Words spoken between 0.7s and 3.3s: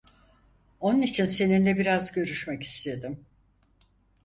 Onun için seninle biraz görüşmek istedim.